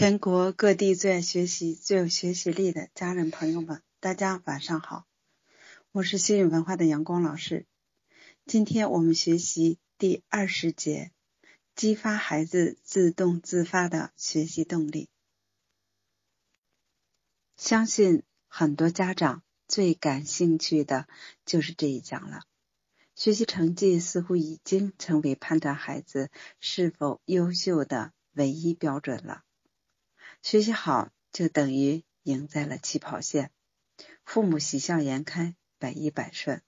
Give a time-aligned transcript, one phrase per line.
[0.00, 5.06] 全国各地最爱学习、最有学习力的家人朋友们，大家晚上好！
[5.92, 7.66] 我是新语文化的阳光老师。
[8.46, 11.12] 今天我们学习第二十节，
[11.74, 15.10] 激发孩子自动自发的学习动力。
[17.58, 21.08] 相信很多家长最感兴趣的
[21.44, 22.44] 就是这一讲了。
[23.14, 29.44] 学习成绩似乎已经成为判断孩子是否优秀的唯一标准了。
[30.42, 33.50] 学习好就等于赢在了起跑线，
[34.24, 36.62] 父母喜笑颜开，百依百顺。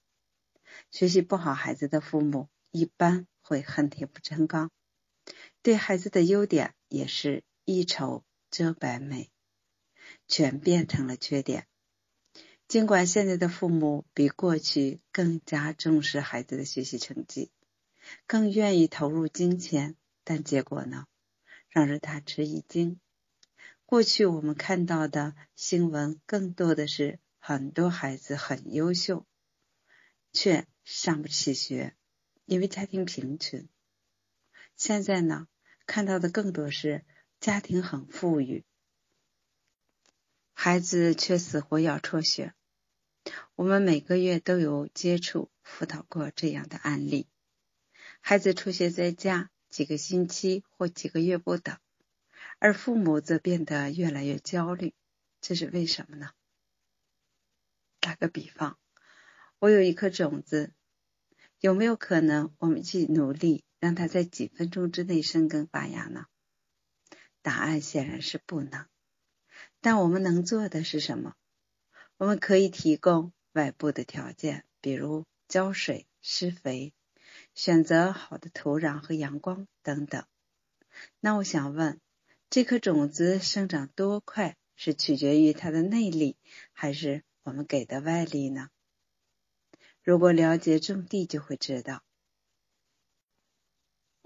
[0.91, 4.71] 学习不好孩子的父母一般会恨铁不成钢，
[5.61, 9.31] 对孩子的优点也是一丑遮百美，
[10.27, 11.67] 全变成了缺点。
[12.67, 17.51] 尽管现在的父母比过去更加重视孩子的学习成绩，
[18.27, 21.05] 更愿意投入金钱，但结果呢，
[21.69, 22.99] 让人大吃一惊。
[23.85, 29.25] 过去我们看到的新闻更多的是很多孩子很优秀，
[30.31, 31.95] 却上不起学，
[32.45, 33.67] 因为家庭贫穷。
[34.75, 35.47] 现在呢，
[35.85, 37.05] 看到的更多是
[37.39, 38.65] 家庭很富裕，
[40.53, 42.55] 孩子却死活要辍学。
[43.55, 47.27] 我们每个月都有接触辅导过这样的案例，
[48.21, 51.77] 孩子辍学在家几个星期或几个月不等。
[52.63, 54.93] 而父母则变得越来越焦虑，
[55.41, 56.29] 这是为什么呢？
[57.99, 58.79] 打个比方，
[59.59, 60.73] 我有一颗种子，
[61.59, 66.27] 有没有可能我们去努力让它在几分钟之内生根发芽呢？
[67.41, 68.87] 答案显然是不能。
[69.81, 71.35] 但我们能做的是什么？
[72.15, 76.93] 我们可以提供外部的条件，比如浇水、施肥、
[77.55, 80.25] 选择好的土壤和阳光等等。
[81.19, 81.99] 那我想问。
[82.53, 86.37] 这颗种子生长多快，是取决于它的内力，
[86.71, 88.69] 还是我们给的外力呢？
[90.03, 92.03] 如果了解种地，就会知道；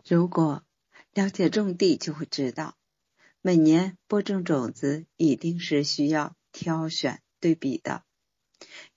[0.05, 0.65] 如果
[1.13, 2.75] 了解种地，就会知道，
[3.39, 8.03] 每年播种种子一定是需要挑选对比的，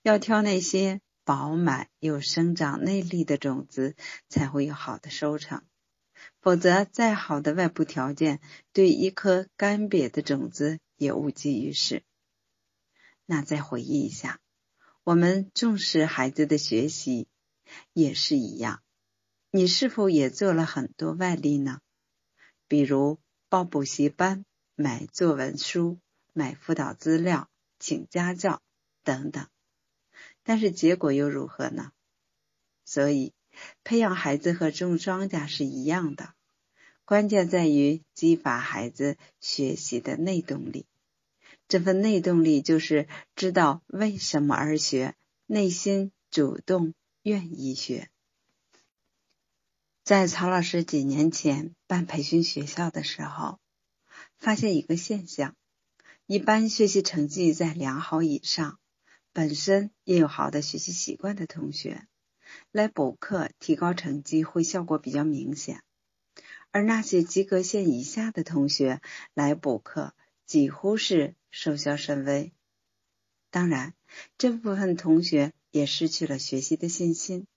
[0.01, 3.95] 要挑那些饱满有生长内力的种子，
[4.27, 5.63] 才会有好的收成。
[6.41, 8.41] 否则，再好的外部条件，
[8.73, 12.03] 对一颗干瘪的种子也无济于事。
[13.27, 14.39] 那再回忆一下，
[15.03, 17.27] 我们重视孩子的学习
[17.93, 18.81] 也是一样。
[19.51, 21.79] 你是否也做了很多外力呢？
[22.67, 25.99] 比如报补习班、买作文书、
[26.33, 28.63] 买辅导资料、请家教
[29.03, 29.47] 等等。
[30.41, 31.91] 但是结果又如何呢？
[32.83, 33.31] 所以。
[33.83, 36.33] 培养孩子和种庄稼是一样的，
[37.05, 40.85] 关键在于激发孩子学习的内动力。
[41.67, 48.09] 这份内动力就是知道为什么而学，内心主动愿意学。
[50.03, 53.59] 在曹老师几年前办培训学校的时候，
[54.37, 55.55] 发现一个现象：
[56.25, 58.79] 一般学习成绩在良好以上，
[59.31, 62.07] 本身也有好的学习习惯的同学。
[62.71, 65.83] 来补课提高成绩会效果比较明显，
[66.71, 69.01] 而那些及格线以下的同学
[69.33, 70.13] 来补课
[70.45, 72.53] 几乎是收效甚微。
[73.49, 73.93] 当然，
[74.37, 77.47] 这部分同学也失去了学习的信心，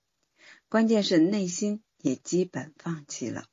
[0.67, 3.45] 关键是内心也基本放弃了。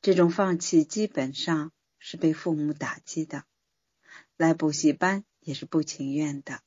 [0.00, 3.44] 这种放弃基本上是被父母打击的，
[4.36, 6.62] 来补习班也是不情愿的。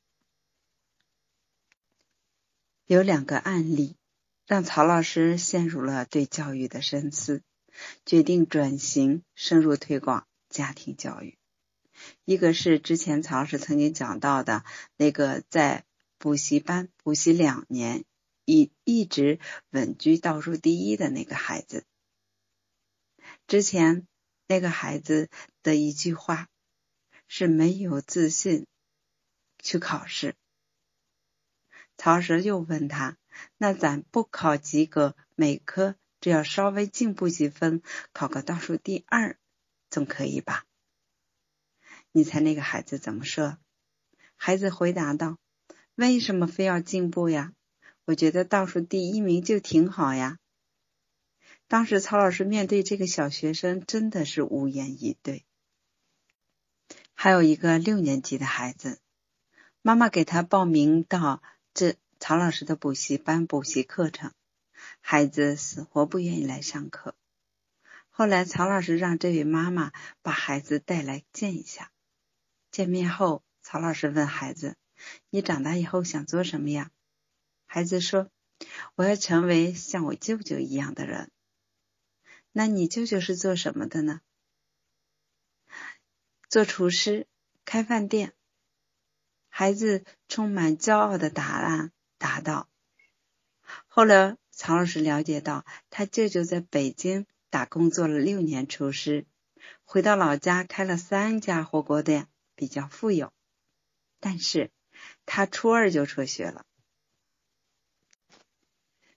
[2.87, 3.95] 有两个案例，
[4.45, 7.41] 让曹老师陷入了对教育的深思，
[8.05, 11.35] 决定转型深入推广家庭教育。
[12.25, 14.63] 一个是之前曹老师曾经讲到的
[14.97, 15.83] 那个在
[16.19, 18.05] 补习班补习两年，
[18.45, 19.39] 一一直
[19.71, 21.85] 稳居倒数第一的那个孩子。
[23.47, 24.05] 之前
[24.47, 25.31] 那个孩子
[25.63, 26.49] 的一句话
[27.27, 28.67] 是没有自信
[29.57, 30.35] 去考试。
[31.97, 33.17] 曹石又问他
[33.57, 37.81] ：“那咱不考及格，每科只要稍微进步几分，
[38.11, 39.39] 考个倒数第二，
[39.89, 40.65] 总可以吧？”
[42.11, 43.57] 你猜那个孩子怎么说？
[44.35, 45.37] 孩子回答道
[45.95, 47.53] ：“为什么非要进步呀？
[48.05, 50.37] 我觉得倒数第一名就挺好呀。”
[51.67, 55.45] 当时曹老师面对这个小学生真的是无言以对。
[57.13, 58.99] 还有一个六年级的孩子，
[59.81, 61.41] 妈妈给他报名到。
[61.75, 64.31] 这曹老师的补习班补习课程，
[65.01, 67.17] 孩子死活不愿意来上课。
[68.09, 69.91] 后来，曹老师让这位妈妈
[70.21, 71.91] 把孩子带来见一下。
[72.71, 74.77] 见面后，曹老师问孩子
[75.29, 76.91] ：“你长大以后想做什么呀？”
[77.67, 78.31] 孩子说
[78.95, 81.29] ：“我要成为像我舅舅一样的人。”
[82.53, 84.21] 那你舅舅是做什么的呢？
[86.47, 87.27] 做厨师，
[87.65, 88.33] 开饭店。
[89.57, 92.67] 孩子充满骄傲的答案答道。
[93.87, 99.25] 后来，曹老师了解到，他舅舅在北京打工做了六年厨师，
[99.85, 103.31] 回到老家开了三家火锅店，比较富有。
[104.19, 104.71] 但是
[105.25, 106.65] 他初二就辍学了。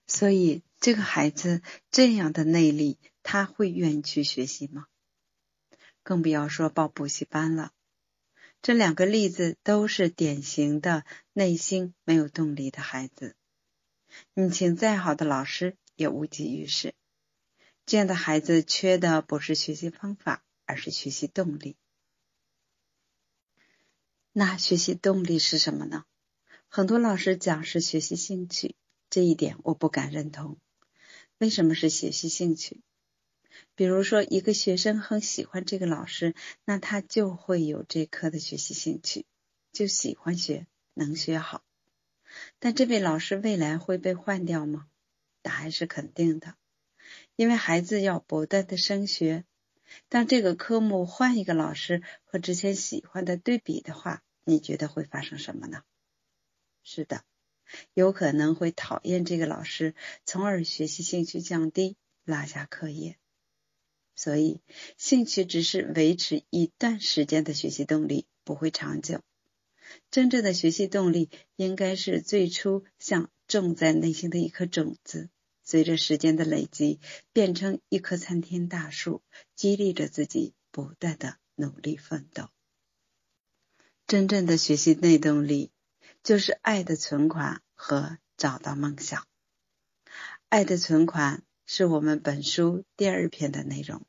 [0.06, 4.86] 所以，这个孩子这样的内力，他会愿意去学习吗？
[6.04, 7.72] 更不要说报补习班了。
[8.60, 13.36] 这两个例子都是典型的内心没有动力的孩子。
[14.34, 16.94] 你请再好的老师也无济于事。
[17.86, 21.76] 这样的孩子缺的不是学习方法，而是学习动力。
[24.32, 26.04] 那学习动力是什么呢？
[26.68, 28.76] 很多老师讲是学习兴趣。
[29.08, 30.58] 这一点我不敢认同。
[31.38, 32.82] 为什么是学习兴趣？
[33.78, 36.34] 比如说，一个学生很喜欢这个老师，
[36.64, 39.24] 那他就会有这科的学习兴趣，
[39.70, 41.62] 就喜欢学，能学好。
[42.58, 44.88] 但这位老师未来会被换掉吗？
[45.42, 46.56] 答案是肯定的，
[47.36, 49.44] 因为孩子要不断的升学。
[50.08, 55.84] 当这个科目换一个老师和之前喜欢的对比的话，你觉得会发生什么呢？
[56.82, 57.22] 是的。
[57.94, 59.94] 有可能会讨厌这个老师，
[60.24, 63.17] 从而学习兴趣降低，落下课业。
[64.18, 64.60] 所以，
[64.96, 69.20] 兴趣只是维持一段时间的学习动力，不会长久。
[70.10, 75.30] 真正的学习动力应该是最初像种在内心的一颗种子，
[75.62, 76.98] 随着时间的累积，
[77.32, 79.22] 变成一棵参天大树，
[79.54, 82.48] 激励着自己不断的努力奋斗。
[84.08, 85.70] 真正的学习内动力。
[86.24, 89.26] 就是爱的存款和找到梦想。
[90.48, 94.06] 爱的存款是我们本书第二篇的内容，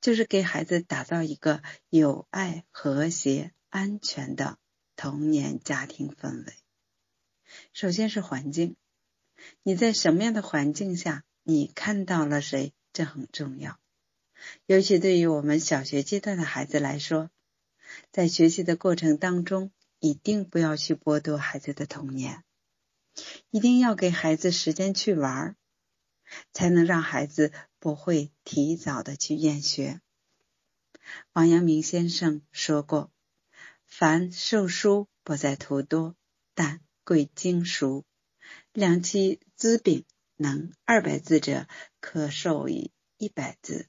[0.00, 4.58] 就是给孩子打造一个有爱、和谐、安全的
[4.96, 6.52] 童年家庭氛围。
[7.72, 8.74] 首先是环境，
[9.62, 13.78] 你在什么样的环境下，你看到了谁，这很重要。
[14.66, 17.30] 尤其对于我们小学阶段的孩子来说，
[18.10, 19.70] 在学习的过程当中。
[19.98, 22.44] 一定不要去剥夺孩子的童年，
[23.50, 25.56] 一定要给孩子时间去玩儿，
[26.52, 30.00] 才能让孩子不会提早的去厌学。
[31.32, 33.12] 王阳明先生说过
[33.86, 36.16] ：“凡授书不在图多，
[36.54, 38.04] 但贵精熟。
[38.72, 40.04] 量其资禀，
[40.36, 41.66] 能二百字者，
[42.00, 43.88] 可授以一百字。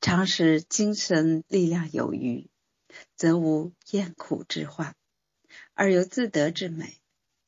[0.00, 2.48] 常使精神力量有余。”
[3.14, 4.96] 则无厌苦之患，
[5.74, 7.00] 而有自得之美。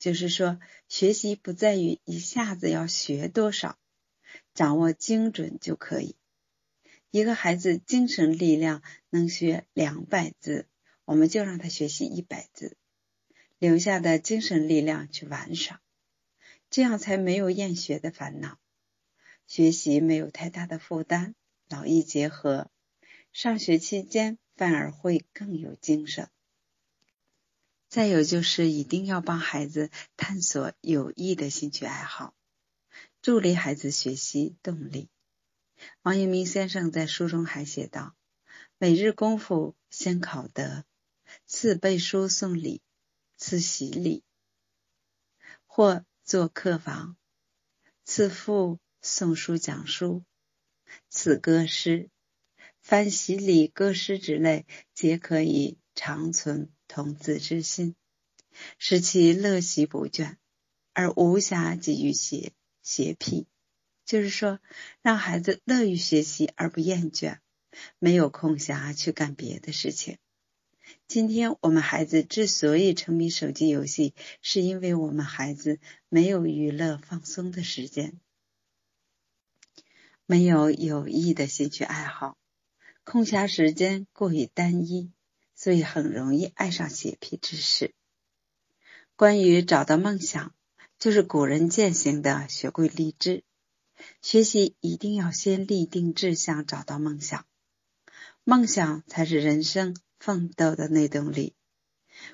[0.03, 0.59] 就是说，
[0.89, 3.79] 学习不在于一下子要学多少，
[4.53, 6.17] 掌握精准就可以。
[7.13, 10.67] 一个孩子精神力量能学两百字，
[11.05, 12.77] 我们就让他学习一百字，
[13.61, 15.81] 留下的精神力量去玩耍，
[16.69, 18.59] 这样才没有厌学的烦恼，
[19.47, 21.37] 学习没有太大的负担，
[21.69, 22.73] 劳逸结合。
[23.33, 24.37] 上学期间。
[24.55, 26.29] 反而会更有精神。
[27.93, 32.35] 再有就是一定要帮孩子探索有益的兴趣爱好，
[33.21, 35.11] 助力孩子学习动力。
[36.01, 38.17] 王阳明先生在书中还写道
[38.81, 40.87] ：“每日功夫先考得，
[41.45, 42.81] 次背书送礼，
[43.37, 44.25] 次洗礼
[45.67, 47.19] 或做客房，
[48.05, 50.25] 次复送书讲书，
[51.11, 52.09] 次歌诗。”
[52.81, 57.95] 凡洗礼、歌诗之类，皆可以长存童子之心，
[58.77, 60.37] 使其乐习不倦，
[60.93, 63.47] 而无暇给予邪邪僻。
[64.05, 64.61] 就是说，
[65.01, 67.39] 让孩子乐于学习而不厌倦，
[67.99, 70.19] 没有空暇去干别的事情。
[71.09, 75.81] 今天我们孩子之所以沉迷手机游戏，是因为我们孩子
[76.11, 78.21] 没有娱乐放松的时间，
[80.27, 82.37] 没有有益的兴趣爱好。
[83.03, 85.11] 空暇时间过于单一，
[85.63, 87.95] 所以很容易爱上写僻之事。
[89.15, 90.53] 关于找到梦想，
[90.99, 93.45] 就是古人践行的学贵立志。
[94.23, 97.47] 学习一定要先立定志向，找到梦想。
[98.43, 101.55] 梦想才是人生奋斗的内动力。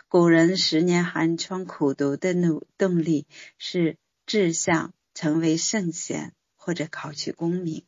[0.09, 3.27] 古人十年寒窗苦读的努动力
[3.59, 7.85] 是志向成为圣贤或者考取功名。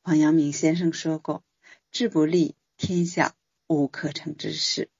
[0.00, 1.44] 王阳明先生说过
[1.92, 3.34] ：“志不立，天下
[3.68, 4.90] 无可成之事。”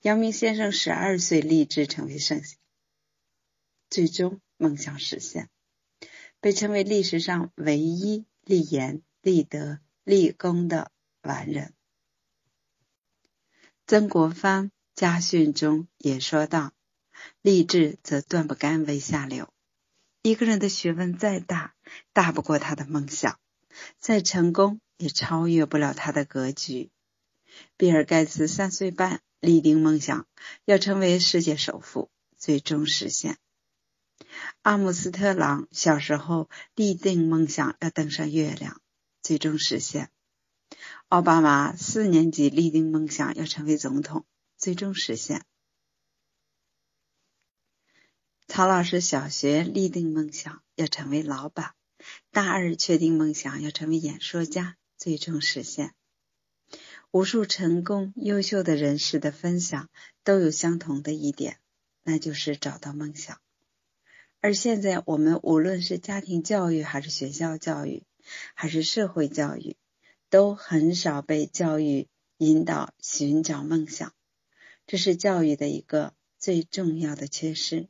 [0.00, 2.58] 阳明先生十二岁立志成为圣贤，
[3.90, 5.48] 最终梦想实现，
[6.40, 10.90] 被称为历史上唯一立言、立德、立功的
[11.22, 11.74] 完人。
[13.86, 16.72] 曾国藩家训中也说道
[17.42, 19.52] ：“立志则断不甘为下流。
[20.22, 21.74] 一个人的学问再大，
[22.12, 23.38] 大不过他的梦想；
[23.98, 26.90] 再成功，也超越不了他的格局。”
[27.76, 29.20] 比尔盖茨三岁半。
[29.42, 30.28] 立定梦想
[30.66, 33.38] 要成为世界首富，最终实现。
[34.62, 38.80] 阿姆斯特朗小时候立定梦想要登上月亮，
[39.20, 40.12] 最终实现。
[41.08, 44.24] 奥巴马四年级立定梦想要成为总统，
[44.56, 45.44] 最终实现。
[48.46, 51.74] 曹老师小学立定梦想要成为老板，
[52.30, 55.96] 大二确定梦想要成为演说家，最终实现。
[57.12, 59.90] 无数成功优秀的人士的分享
[60.24, 61.58] 都有相同的一点，
[62.02, 63.38] 那就是找到梦想。
[64.40, 68.04] 而现在我们无论是家庭教育，还是学校教育，
[68.54, 69.76] 还是社会教育，
[70.30, 74.14] 都很少被教育引导寻找梦想，
[74.86, 77.88] 这是教育的一个最重要的缺失。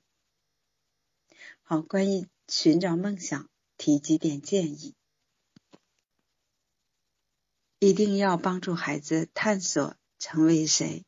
[1.62, 4.96] 好，关于寻找梦想，提几点建议。
[7.84, 11.04] 一定要帮助孩子探索成为谁，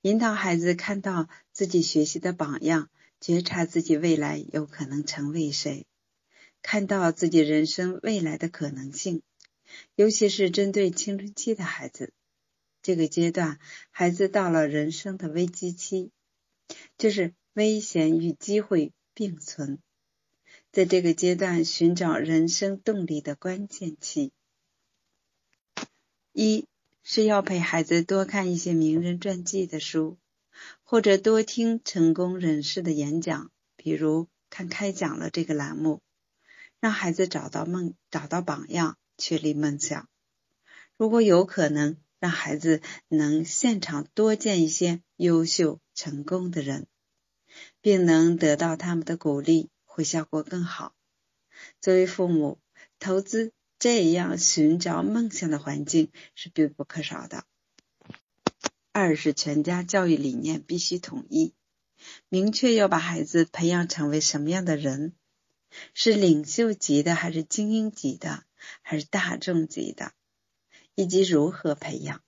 [0.00, 2.90] 引导孩子看到自己学习的榜样，
[3.20, 5.86] 觉察自己未来有可能成为谁，
[6.60, 9.22] 看到自己人生未来的可能性。
[9.94, 12.12] 尤其是针对青春期的孩子，
[12.82, 13.60] 这个阶段
[13.92, 16.10] 孩子到了人生的危机期，
[16.98, 19.78] 就是危险与机会并存，
[20.72, 24.32] 在这个阶段寻找人生动力的关键期。
[26.38, 26.68] 一
[27.02, 30.18] 是要陪孩子多看一些名人传记的书，
[30.84, 36.02] 或者多听成功人士的演讲，比如看开讲了这个栏目，
[36.78, 40.10] 让孩子找到梦，找到榜样，确立梦想。
[40.98, 46.86] 如果有可能，让孩子能现场多见一些优秀成功的人，
[47.80, 50.94] 并能得到他们的鼓励，会效果更好。
[51.80, 52.58] 作为父母，
[52.98, 53.54] 投资。
[53.88, 57.44] 这样寻找梦想的环境是必不可少的。
[58.90, 61.54] 二是全家教育理念必须统一，
[62.28, 65.14] 明确要把孩子培养成为什么样的人，
[65.94, 68.42] 是领袖级的，还是精英级的，
[68.82, 70.10] 还是大众级的，
[70.96, 72.24] 以及如何培养，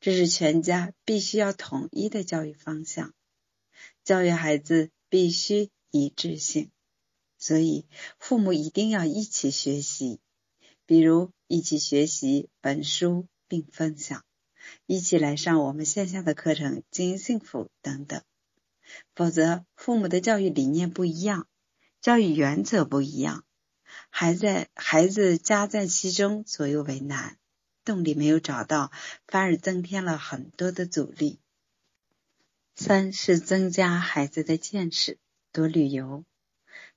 [0.00, 3.12] 这是全家必须要统一的教育方向。
[4.04, 6.70] 教育孩子必须一致性，
[7.36, 7.84] 所以
[8.18, 10.18] 父母一定要一起学习。
[10.86, 14.24] 比如一起学习本书并分享，
[14.86, 18.22] 一起来上我们线下的课程经营幸福等等。
[19.14, 21.46] 否则，父母的教育理念不一样，
[22.00, 23.44] 教育原则不一样，
[24.10, 27.38] 还在孩子夹在其中左右为难，
[27.84, 28.90] 动力没有找到，
[29.26, 31.38] 反而增添了很多的阻力。
[32.74, 35.18] 三是增加孩子的见识，
[35.52, 36.24] 多旅游。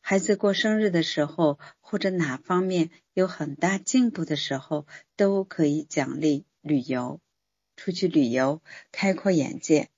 [0.08, 4.86] 孩子过生日的时候，或者哪方面有很大进步的时候，
[5.16, 7.20] 都可以奖励旅游，
[7.76, 9.90] 出去旅游，开阔眼界，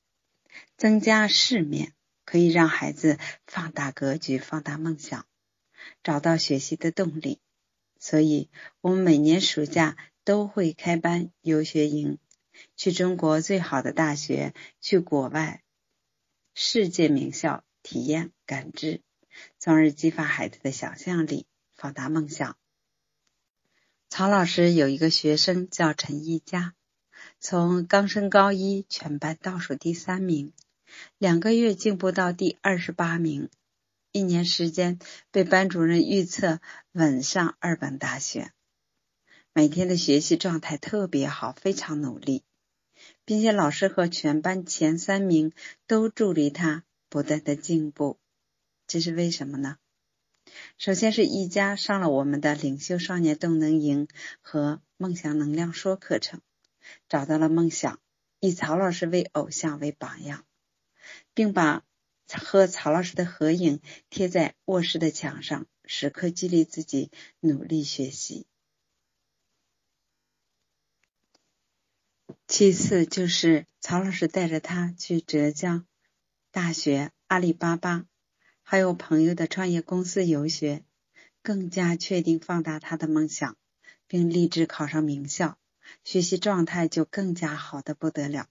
[0.77, 1.91] 增加世面，
[2.23, 5.25] 可以让孩子放大格局，放大梦想，
[6.03, 7.41] 找到学习的动力。
[7.99, 8.49] 所以，
[8.79, 12.17] 我们每年暑假都会开班游学营，
[12.77, 15.63] 去中国最好的大学，去国外
[16.53, 19.01] 世界名校体验感知。
[19.59, 22.57] 从而激发孩子的想象力，放大梦想。
[24.09, 26.73] 曹老师有一个学生叫陈一佳，
[27.39, 30.53] 从刚升高一，全班倒数第三名，
[31.17, 33.49] 两个月进步到第二十八名，
[34.11, 34.97] 一年时间
[35.31, 36.61] 被班主任预测
[36.93, 38.53] 稳上二本大学。
[39.53, 42.43] 每天的学习状态特别好，非常努力，
[43.25, 45.51] 并且老师和全班前三名
[45.85, 48.19] 都助力他不断的进步。
[48.87, 49.77] 这是为什么呢？
[50.77, 54.07] 首先是一家上了我们的领袖少年动能营
[54.41, 56.41] 和梦想能量说课程，
[57.09, 57.99] 找到了梦想，
[58.39, 60.45] 以曹老师为偶像为榜样，
[61.33, 61.83] 并把
[62.31, 68.47] 和曹老师的合影贴在卧室的墙上，时刻激励自己努力学习。
[72.47, 75.85] 其次就是曹老师带着他去浙江
[76.51, 78.05] 大学、阿里巴巴。
[78.69, 80.83] 还有朋友的创业公司游学，
[81.41, 83.55] 更加确定放大他的梦想，
[84.07, 85.57] 并立志考上名校，
[86.03, 88.49] 学习状态就更加好的不得了。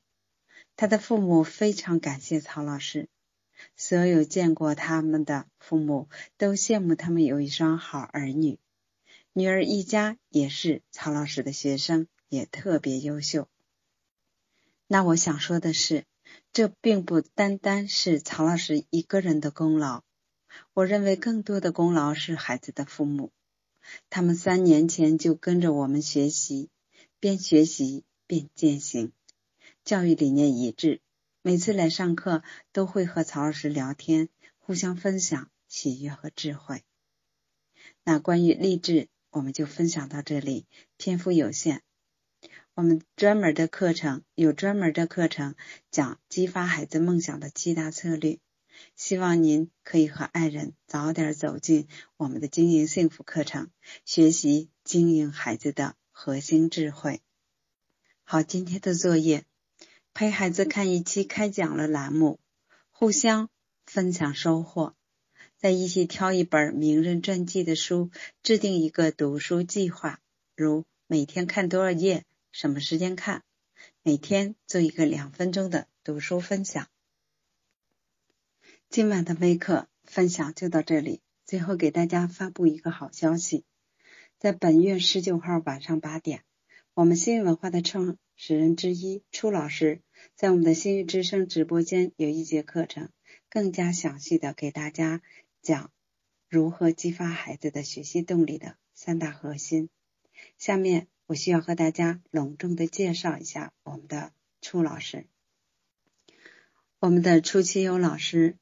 [0.74, 3.10] 他的父母非常感谢曹老师，
[3.76, 6.08] 所有见过他们的父母
[6.38, 8.58] 都羡慕他们有一双好儿女。
[9.34, 13.50] 女儿一家也是曹老师的学生，也特别优秀。
[14.86, 16.06] 那我想说的是，
[16.54, 20.05] 这并不单单是曹老师一个人的功劳。
[20.74, 23.32] 我认为更多的功劳是孩子的父母，
[24.10, 26.68] 他们三年前就跟着我们学习，
[27.20, 29.12] 边学习边践行。
[29.84, 31.00] 教育理念一致，
[31.42, 36.82] 每次来上课都会和曹老师聊天，互相分享喜悦和智慧。
[38.02, 41.82] 那关于励志，我们就分享到这里，篇幅有限。
[42.74, 45.54] 我们专门的课程有专门的课程
[45.90, 48.38] 讲激发孩子梦想的七大策略，
[48.94, 53.70] 希望您可以和爱人早点走进我们的经营幸福课程，
[54.04, 57.20] 学习经营孩子的核心智慧。
[58.24, 59.44] 好，今天的作业。
[60.14, 62.40] 陪孩子看一期开讲了栏目，
[62.90, 63.50] 互相
[63.84, 64.94] 分享收获，
[65.58, 68.10] 再一起挑一本名人传记的书，
[68.42, 70.20] 制定一个读书计划，
[70.56, 73.42] 如每天看多少页，什么时间看，
[74.02, 76.88] 每天做一个两分钟的读书分享。
[78.96, 83.66] 今晚的微课分享就到这里，最后给大家发布一个好消息，
[84.38, 86.44] 在本月十九号晚上八点，
[86.94, 90.00] 我们新文化的创始人之一初老师。
[90.34, 93.10] 在我们的心语之声直播间有一节课程，
[93.50, 95.20] 更加详细的给大家
[95.60, 95.92] 讲
[96.48, 99.90] 如何激发孩子的学习动力的三大核心。
[100.56, 105.26] 下面我需要和大家隆重的介绍一下我们的初老师。
[106.98, 108.56] 我们的初期优老师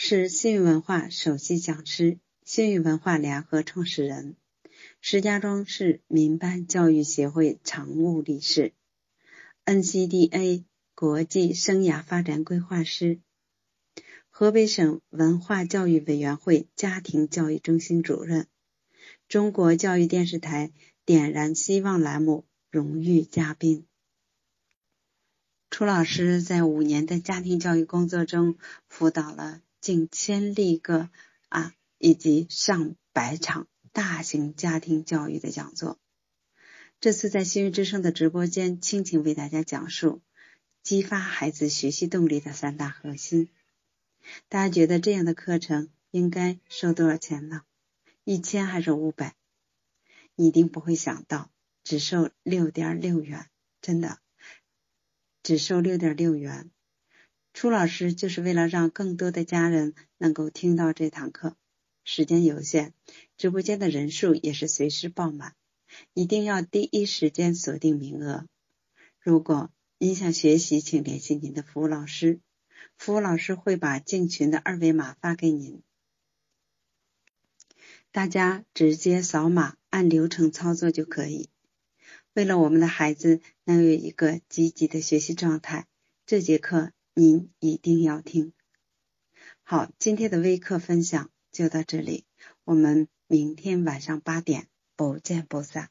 [0.00, 4.36] 是新语文化首席讲师，新语文化联合创始人，
[5.00, 8.72] 石家庄市民办教育协会常务理事
[9.64, 10.62] ，NCDA。
[10.94, 13.18] 国际生涯发展规划师，
[14.30, 18.46] 河北省文化教育委员会家庭教育中心主任，
[19.26, 20.70] 中国教育电视台
[21.04, 23.84] 点燃希望栏目荣誉嘉宾。
[25.70, 31.08] 楚老师在五年的家庭教育工作中，辅导了近千例个
[31.48, 35.98] 啊，以及上百场大型家庭教育的讲座。
[37.00, 40.20] 这次在新语之声的直播间，倾情为大家讲述。
[40.82, 43.48] 激发孩子学习动力的三大核心，
[44.50, 47.62] 大家觉得这样的课程应该收多少钱呢？
[48.24, 49.36] 一千还是五百？
[50.34, 51.50] 你一定不会想到，
[51.82, 53.48] 只收六点六元，
[53.80, 54.18] 真的，
[55.42, 56.70] 只收六点六元。
[57.58, 61.56] 初老师就是为了让更多的家人能够听到这堂课，
[62.04, 62.94] 时间有限，
[63.36, 65.56] 直播间的人数也是随时爆满，
[66.14, 68.46] 一定要第一时间锁定名额。
[69.18, 72.38] 如果您想学习，请联系您的服务老师，
[72.96, 75.82] 服务老师会把进群的二维码发给您，
[78.12, 81.48] 大家直接扫码按流程操作就可以。
[82.34, 85.88] 为了我们的孩子能有一个积极的学习状态，
[86.24, 88.52] 这节课您一定要听。
[89.64, 92.24] 好，今天的微课分享就到这里，
[92.62, 95.90] 我们明天晚上八点不见不散。